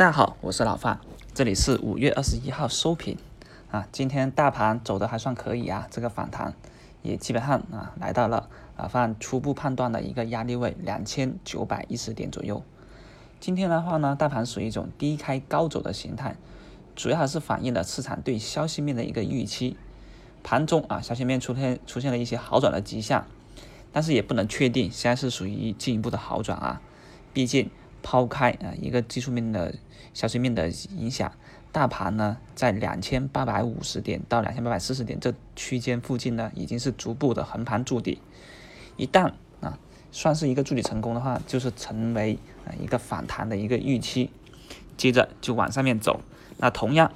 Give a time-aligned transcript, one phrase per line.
[0.00, 0.98] 大家好，我是老范，
[1.34, 3.18] 这里是五月二十一号收评
[3.70, 3.86] 啊。
[3.92, 6.54] 今天大盘走的还算可以啊，这个反弹
[7.02, 12.62] 也基本上啊来到了老范初步判断的一个压力位两千九百一十点左右。
[13.40, 16.34] 今天的话呢，大盘属于一种低开高走的形态，
[16.96, 19.76] 主要还是反映了市场对消息面的一个预期。
[20.42, 23.26] 盘中啊，消息面出现出现了一些好转的迹象，
[23.92, 26.80] 但是也不能确定现在是属于进一步的好转啊，
[27.34, 27.68] 毕竟。
[28.02, 29.74] 抛开啊一个技术面的
[30.14, 31.32] 消息面的影响，
[31.72, 38.20] 大盘呢在两千八百五十点到两千八百四十点这区间附近呢，已经是逐步的横盘筑底。
[38.96, 39.78] 一旦啊
[40.12, 44.30] 算是一个筑底成功的话，就是成为啊一个反弹的一个预期，
[44.96, 46.20] 接着就往上面走。
[46.58, 47.12] 那同样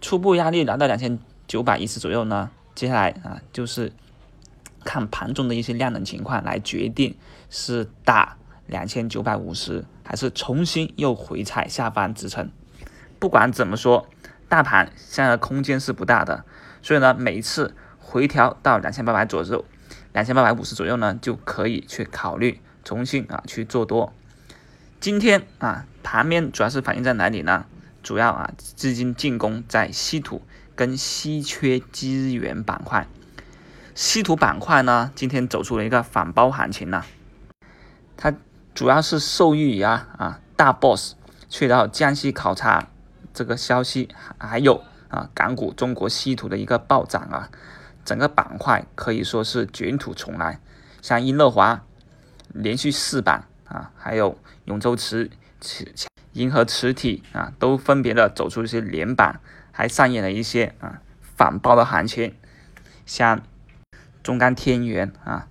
[0.00, 3.92] 初步压力来到两千九百一十左右呢，接下来啊就是
[4.84, 7.14] 看盘中的一些量能情况来决定
[7.48, 8.36] 是打。
[8.68, 12.50] 两千九百五十，还是重新又回踩下方支撑。
[13.18, 14.08] 不管怎么说，
[14.48, 16.44] 大盘现在的空间是不大的，
[16.80, 19.64] 所以呢，每一次回调到两千八百左右、
[20.12, 24.12] 两千八百五十左右呢，就可以去考虑重新啊去做多。
[25.00, 27.66] 今天啊，盘面主要是反映在哪里呢？
[28.02, 30.42] 主要啊，资金进攻在稀土
[30.76, 33.08] 跟稀缺资源板块。
[33.94, 37.02] 稀土板块呢，今天走出了一个反包行情呢，
[38.16, 38.32] 它。
[38.76, 41.14] 主要是受益于啊啊大 boss
[41.48, 42.88] 去到江西考察
[43.32, 47.48] 这个消息，还有啊港股中国稀土的一个暴涨啊，
[48.04, 50.60] 整个板块可以说是卷土重来。
[51.00, 51.86] 像英乐华
[52.48, 55.90] 连续四板啊，还有永州磁磁
[56.34, 59.40] 银河磁体啊，都分别的走出一些连板，
[59.72, 62.34] 还上演了一些啊反包的行情。
[63.06, 63.40] 像
[64.22, 65.48] 中钢天元啊，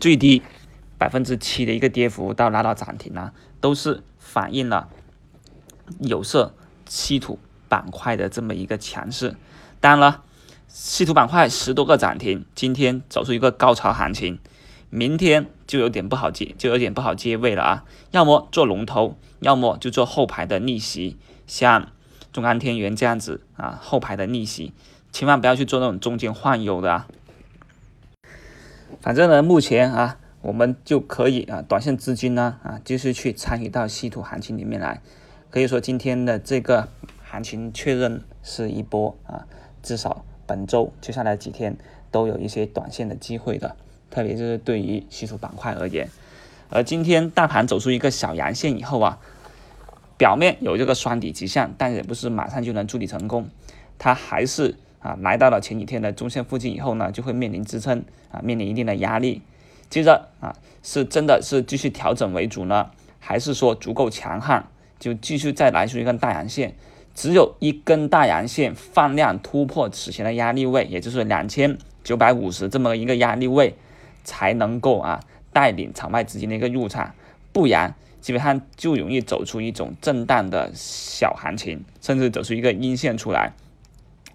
[0.00, 0.42] 最低。
[1.02, 4.88] 百分之七的一个跌幅到拉到涨停呢，都是反映了
[5.98, 6.54] 有色
[6.88, 9.34] 稀土板块的这么一个强势。
[9.80, 10.22] 当然了，
[10.68, 14.38] 稀土板块十多个涨停，今天走出一个高潮行情，
[14.90, 17.84] 明天就有点不好接，就有点不好接位了啊！
[18.12, 21.16] 要么做龙头，要么就做后排的逆袭，
[21.48, 21.88] 像
[22.32, 24.72] 中安天元这样子啊，后排的逆袭，
[25.10, 27.08] 千万不要去做那种中间换油的啊。
[29.00, 30.18] 反正呢，目前啊。
[30.42, 35.00] 我们就可以啊，短线资金呢啊，就是去参与到稀土行情里面来。
[35.50, 36.88] 可以说今天的这个
[37.22, 39.46] 行情确认是一波啊，
[39.82, 41.76] 至少本周接下来几天
[42.10, 43.76] 都有一些短线的机会的，
[44.10, 46.08] 特别是对于稀土板块而言。
[46.70, 49.20] 而今天大盘走出一个小阳线以后啊，
[50.18, 53.48] 表面有这个双底迹象，但也不是马上就能筑底成功，
[53.98, 59.42] 它还是啊来到了前几天的中线附近以后呢，就会面临支撑啊，面临一定的压力。
[59.92, 62.88] 接着啊，是真的是继续调整为主呢，
[63.20, 64.64] 还是说足够强悍，
[64.98, 66.74] 就继续再来出一根大阳线？
[67.14, 73.74] 只有一根大阳线放量突破此前的压力位，也就是两千九百五十这么一个压力位，
[74.24, 75.20] 才能够啊
[75.52, 77.14] 带领场外资金的一个入场，
[77.52, 83.52] 不然基本上就容易走出一种震荡的小行情，甚至走出一个阴线出来。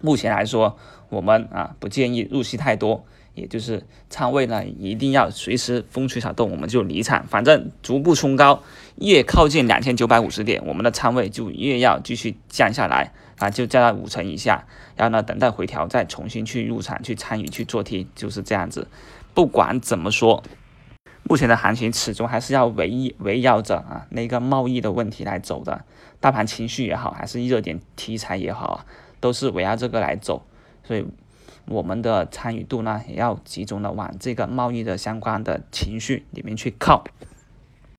[0.00, 0.76] 目前来说，
[1.08, 3.04] 我们啊不建议入息太多。
[3.34, 8.62] 也就是仓位呢，一定要随时风吹草动我们就离场，反正逐步冲高，
[8.94, 14.64] 越靠近两千九百五十点，我们的仓位就越要继续降下来啊，就降到五成以下，
[14.96, 18.88] 然后呢，等待回调再重新去入场去参与去做 T，就是这样子。
[19.34, 20.42] 不管怎么说，
[21.24, 25.84] 目前的行情始终还是要围围绕着啊那个贸易的问题来走的，
[26.20, 28.86] 大盘情绪也好，还是热点题材也好，
[29.26, 30.46] 都是围绕这个来走，
[30.84, 31.04] 所以。
[31.68, 37.02] 我们的参与度呢，也要集中的往这个贸易的相关的情绪里面去靠。